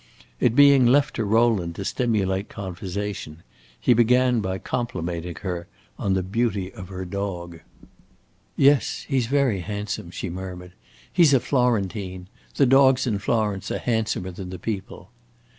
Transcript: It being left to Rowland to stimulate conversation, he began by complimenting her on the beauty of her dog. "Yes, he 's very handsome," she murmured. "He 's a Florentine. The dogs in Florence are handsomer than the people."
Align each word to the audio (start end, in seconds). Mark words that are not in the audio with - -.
It 0.39 0.55
being 0.55 0.87
left 0.87 1.15
to 1.17 1.23
Rowland 1.23 1.75
to 1.75 1.85
stimulate 1.85 2.49
conversation, 2.49 3.43
he 3.79 3.93
began 3.93 4.39
by 4.39 4.57
complimenting 4.57 5.35
her 5.43 5.67
on 5.99 6.15
the 6.15 6.23
beauty 6.23 6.73
of 6.73 6.87
her 6.89 7.05
dog. 7.05 7.59
"Yes, 8.57 9.05
he 9.07 9.19
's 9.19 9.27
very 9.27 9.59
handsome," 9.59 10.09
she 10.09 10.27
murmured. 10.27 10.71
"He 11.13 11.23
's 11.23 11.33
a 11.35 11.39
Florentine. 11.39 12.29
The 12.55 12.65
dogs 12.65 13.05
in 13.05 13.19
Florence 13.19 13.69
are 13.69 13.77
handsomer 13.77 14.31
than 14.31 14.49
the 14.49 14.57
people." 14.57 15.11